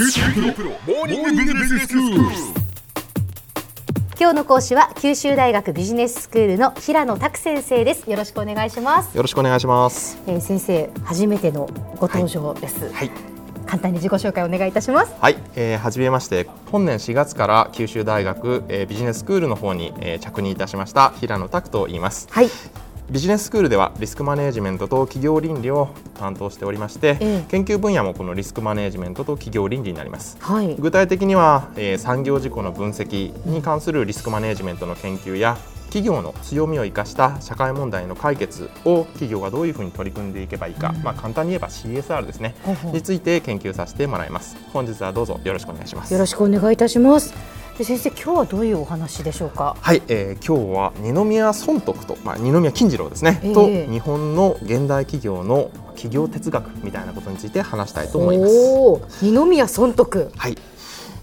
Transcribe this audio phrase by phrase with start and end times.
[0.00, 0.06] 今
[4.30, 10.22] 日の講師は九州大学ビジネススクールの平野拓先生ですよろしくお願いします、よろしくお願いします。
[10.28, 13.10] えー、先生初めてのご登場です、はい。
[13.66, 16.48] 簡単に自己紹介お願いいたしますはい、えー、はじめまして。
[16.70, 22.28] 本年4月から九州大学、えー、ビジネススクールの方に、えー、着任いたしました平野拓と言います。
[22.30, 22.48] はい
[23.10, 25.88] ビジネススクールではリスクマネジメントと企業倫理を
[26.18, 27.50] 担当しておりまして、ええ。
[27.50, 30.36] 研究分野もこのリスクマネジメントと企業倫理になります。
[30.40, 30.76] はい。
[30.76, 42.54] 具体的には、えー産業事故の分析に関するリスクマネジメントの研究や企業の強みを生かした社会問題の解決を企業がどういうふうに取り組んでいけばいいか、まあ、簡単に言えば CSR ですね。
[42.92, 44.56] について研究させてもらいます。
[44.72, 46.12] 本日はどうぞよろしくお願いします。
[46.12, 49.76] よろしくお願いいたしますで先生今日はどういうお話でしょうか？
[49.80, 53.54] はい、えー、今日は二宮尊徳と、まあ、二宮金次郎ですね、ええ。
[53.54, 59.24] と日本の現代企業の企業哲学みたいなことについて話したいと思います。
[59.24, 60.32] 二宮尊徳。
[60.36, 60.56] はい、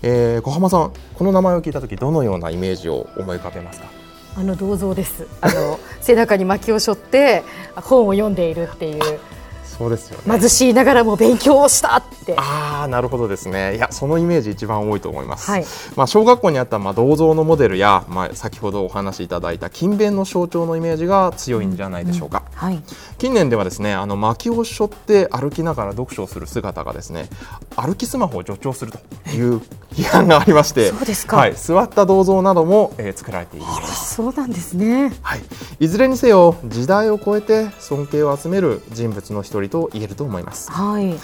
[0.01, 3.87] えー、小浜さんこの名前を聞いた時どのようなイメージを思い浮かべますか？
[4.37, 5.27] あの銅像です。
[5.41, 7.43] あの 背中に薪を背負って
[7.75, 9.19] 本を読んでいるっていう
[9.77, 10.40] そうですよね。
[10.40, 12.35] 貧しいながらも勉強をしたって。
[12.37, 13.76] ああなるほどですね。
[13.76, 15.65] いやそのイメージ一番多いと思います、はい。
[15.95, 22.81] まあ、小学校にあったまあ銅像のモデルや、まあ、先ほどお話しいただいた勤勉の象徴のイメージが強いんじゃないでしょうか、はい。
[23.18, 27.29] 近年ではですねあの薪を背負って歩きながら読書をする姿がですね
[27.76, 28.99] 歩きスマホを助長すると
[29.31, 31.37] いう批判がありましてそうですか。
[31.37, 33.65] はい、座った銅像なども、えー作られている。
[33.65, 35.13] ようですそうなんですね。
[35.21, 35.41] はい、
[35.79, 40.71] いずれにせよ時代を超えて尊敬を集める人物の一人りと言えると思います。
[40.71, 41.16] はい。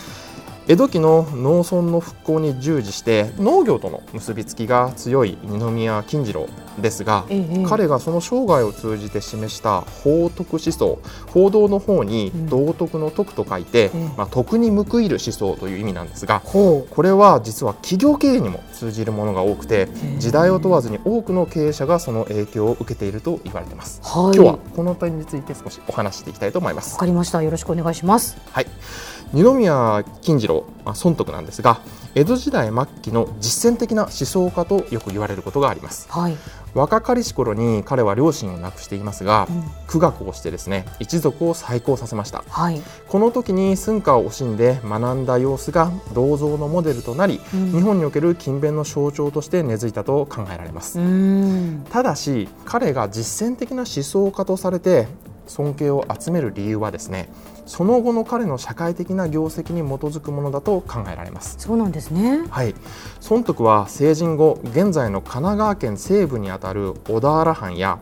[0.72, 6.47] 江戸期の農村の復興に従事して農業との結びつきが強い二宮金次郎
[6.80, 12.45] ですが、ええ彼がその生涯を通じて示した法徳思想報道の方にうん。
[12.47, 13.97] 道徳の徳と書いて、ええ。
[14.16, 24.02] まあ、徳に報いる思想という意味なんですがほこれは実は企業経営にも通じるものが多くてえ時代を問わずに多くの経営者がその影響を受けていると言われています。
[24.02, 24.38] うはい。
[24.38, 26.94] 今日はこの点について少しお話ししていきたいと思います。
[26.94, 27.00] わ。
[27.01, 27.44] かりました。
[27.44, 28.38] よろしくお願いします。
[28.51, 28.68] はい、
[29.34, 31.81] 二宮金次郎、まあ、尊徳なんですが
[32.16, 36.07] 江戸時代末期の実践的な思想家とよく言われることがあります。
[36.09, 36.38] はい。
[36.73, 39.63] 若かりし頃に彼は両親を亡くしていますが、うん。
[39.88, 42.44] 苦学をしてですね一族を再興させました。
[42.47, 42.81] はい。
[43.07, 47.71] この時に寸家を惜しんで学んだ様子が銅像のモデルとなり、うん。
[47.71, 51.00] 日本における勤勉の象徴として根付いたと考えられます、
[51.89, 55.07] ただし彼が実践的な思想家とされて
[55.47, 57.29] 尊敬を集める理由はですね
[57.66, 61.55] その後の彼の社会的な業績に基づくものだと考えられます。
[61.59, 62.75] そうなんですねはい、
[63.19, 68.00] 尊徳は成人後現在の神奈川県西部にあたる小田原藩や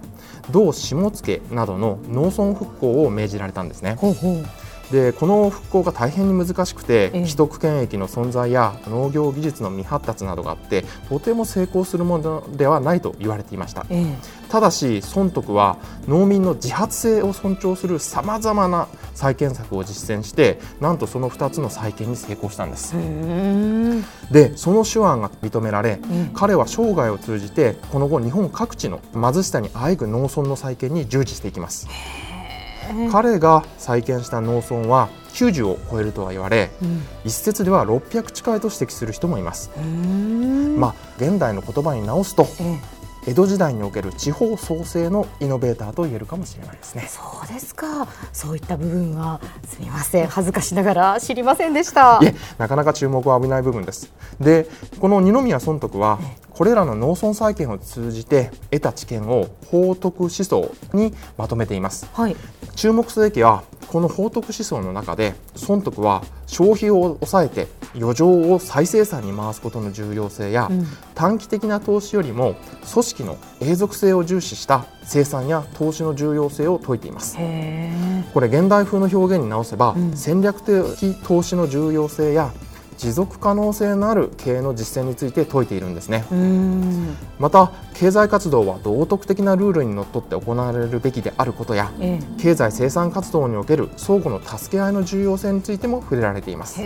[0.51, 1.11] 同下野
[1.51, 3.95] などの農村復興を命じられたんですね。
[3.95, 4.45] ほうほう
[4.91, 7.25] でこの復興が大変に難しくて、ええ。
[7.25, 13.85] 既得権益の存在や農業技術の未発達などがあってとても成功するものではないと言われていました。
[13.89, 14.15] え
[14.49, 22.95] ただし尊徳は農民の自発性を尊重するさまざまな再建策を実践してなんとその2つの再建に成功したんです。
[24.31, 31.87] でその手腕が認められえ彼は生涯を通じてこの後日本各地の貧しさにあえぐ農村の再建に従事していきます。
[32.25, 32.28] え
[33.11, 37.01] 彼が再建した農村は90を超えるとは言われうん。
[37.23, 39.69] 一説では600近いと指摘する人もいます、
[40.77, 42.99] まあ現代の言葉に直すとええ。
[43.27, 47.07] 江戸時代における地方創生のイノベーターと言えるかもしれないですね。
[47.07, 48.07] そうですか。
[48.31, 50.27] そういった部分はすみません。
[50.27, 52.19] 恥ずかしながら知りませんでした。
[52.21, 54.11] いえなかなか注目を浴びない部分です。
[54.39, 54.67] で
[54.99, 56.17] この二宮尊徳は
[56.59, 62.05] これらの農村再建を通じて得た知見を法徳思想にまとめています。
[62.11, 62.35] はい。
[62.75, 70.85] 注目すべきはこの法徳思想の中で尊徳は消費を抑えて余剰を再生産に回すことの重要性や、うん。
[71.15, 72.55] 短期的な投資よりも
[72.91, 77.37] 組織の永続性を重視した生産や投資の重要性を説いています。
[78.33, 80.17] これ現代風の表現に直せば、うん。
[80.17, 82.51] 戦略的投資の重要性や
[82.99, 86.25] 持続可能性のある経営の実践について説いているんですね。
[87.39, 96.81] また経済活動は道徳的なルールにのっとって行われるべきであることやえ経済生産活動における相互の助け合いの重要性についても触れられています。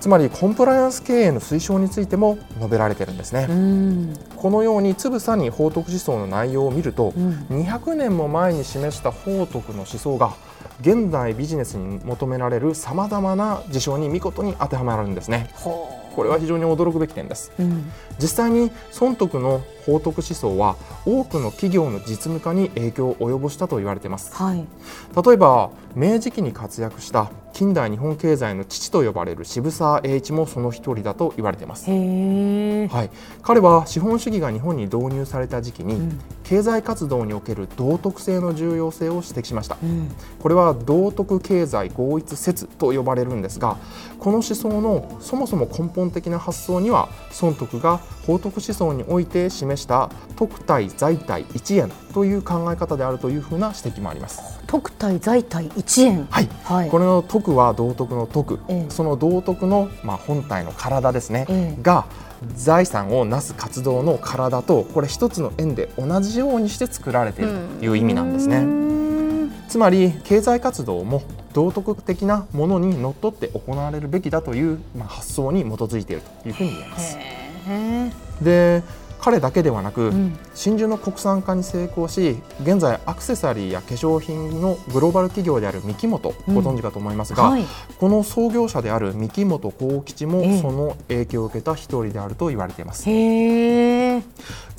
[0.00, 4.14] つまりコンプライアンス経営の推奨についても述べられているんですね、うん。
[4.36, 10.34] このようにつぶさに法徳思想の内容を見ると、うん200年も前に示した法徳の思想が
[10.80, 15.50] 現代ビジネスに求められるさまざまな事象に見事に当てはまるんですね。
[15.54, 17.52] ほこれは非常に驚くべき点です。
[17.60, 17.92] ううん。
[18.20, 20.74] 実際に損得の法徳思想は
[21.06, 24.34] 多くの企業の実務化に影響を及ぼしたと言われています。
[24.34, 24.66] はい。
[25.24, 31.90] 例えば明治期に活躍した近代日本経済の父と呼ばれる渋沢栄一もその一人だと言われています。
[31.90, 33.10] はい、
[33.42, 39.76] 彼は資本主義が日本に導入された時期に、うん経済活動における道徳性の重要性を指摘しました。
[39.82, 40.10] うん。
[40.40, 43.76] これは道徳経済合一説と呼ばれるんですが
[44.18, 47.10] この思想のそもそも根本的な発想には
[47.42, 54.58] 孫徳が法徳思想において示した徳体財体一円という考え方であるというふうな指摘もあります。
[54.66, 56.26] 特体財体一円。
[56.28, 56.90] はいはい。
[56.90, 62.06] これの徳は道徳の徳、ええその道徳の、まあ、本体の体ですね、ええが
[62.56, 68.62] 財産をなす活動の体とこれ一つの円で同じようにして作られているという意味なんですね。
[68.62, 69.52] ね。
[69.68, 71.22] つまり経済活動も
[71.52, 77.16] 道徳的なものにのっとって行われるべきだという、まあ、発想に基づいているというふうに言えます。
[78.42, 78.82] で
[79.28, 87.64] 彼だけではなく、うん真珠の国産化に成功し現在アクセサリーや化粧品のグローバル企業である三木本、うんご存知かと思いますが、はい。
[87.98, 93.08] この創業者である三木本幸吉もええその影響を受けた一人であると言われています。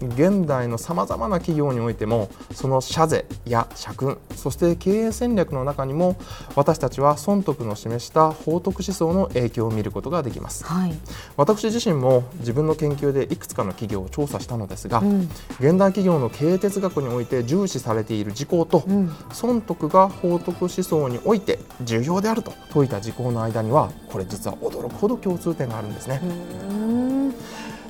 [0.01, 6.15] 現代のさまざまな企業においてもその社税や社訓そして経営戦略の中にも
[6.55, 10.93] 私たちは孫徳の示した法徳思想の影響を見ることができますはい。
[11.35, 15.21] 私自身も自分の研究でいくつかの企業を調査したのですが、うん。
[15.59, 19.11] 現代企業の経営哲学において重視されている事項と、うん。
[19.41, 26.21] 孫徳が法徳思想において重要であると説いた事項の間にはこれ実は驚くほど共通点があるんですね。
[26.23, 26.25] う
[26.73, 27.33] ん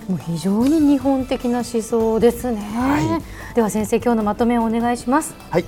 [0.09, 3.21] もう非常に日本的な思想ですね、は
[3.53, 5.65] では先生今日のまとめをお願いしますはい、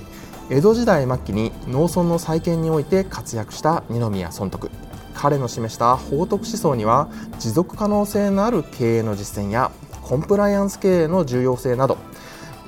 [0.50, 4.70] 江戸時代末期に農村の再建において活躍した二宮尊徳
[5.14, 7.08] 彼の示した法徳思想には
[7.38, 9.70] 持続可能性のある経営の実践や
[10.12, 11.96] コンプライアンス経営の重要性など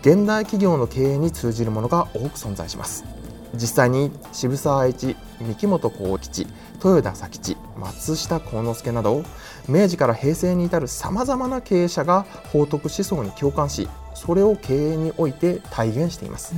[0.00, 3.05] 現代企業の経営に通じるものが多く存在します。
[3.52, 6.46] 実際に渋沢栄一三木本幸吉
[6.82, 9.25] 豊田佐吉松下幸之助など
[9.69, 16.55] 明治から平成に至るさまざまな経営者が法徳思想に共感しそれを経営において体現しています。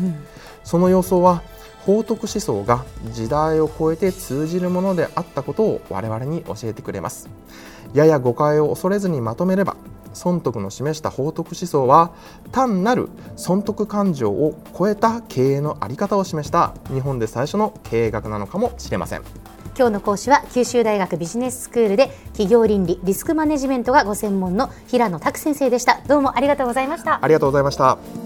[0.63, 1.43] その様相は
[1.81, 7.29] 法徳思想が時代を超えて通じるものであったことを我々に教えてくれます。
[7.93, 9.77] やや誤解を恐れずにまとめれば
[10.25, 12.13] 孫徳の示した法徳思想は
[12.53, 19.23] 単なる損得感情を超えた経営の在り方を示した日本で最初の経営学なのかもしれません。
[19.77, 26.01] 今日の講師は九州大学ビジネススクールで企業倫理リスクマネジメントがご専門の平野拓先生でした。
[26.09, 27.23] どうもありがとうございました。
[27.23, 28.26] ありがとうございました